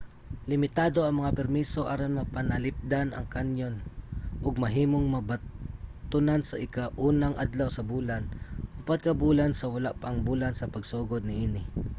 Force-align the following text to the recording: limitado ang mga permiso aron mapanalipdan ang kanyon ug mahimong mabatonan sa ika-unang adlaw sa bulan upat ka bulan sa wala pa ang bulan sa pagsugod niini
limitado 0.51 0.99
ang 1.03 1.15
mga 1.21 1.35
permiso 1.39 1.81
aron 1.93 2.17
mapanalipdan 2.19 3.09
ang 3.11 3.25
kanyon 3.35 3.75
ug 4.45 4.61
mahimong 4.63 5.07
mabatonan 5.15 6.41
sa 6.45 6.61
ika-unang 6.65 7.35
adlaw 7.43 7.69
sa 7.73 7.85
bulan 7.91 8.23
upat 8.79 8.99
ka 9.05 9.11
bulan 9.23 9.51
sa 9.55 9.65
wala 9.73 9.89
pa 9.99 10.05
ang 10.09 10.19
bulan 10.29 10.53
sa 10.55 10.71
pagsugod 10.75 11.21
niini 11.25 11.61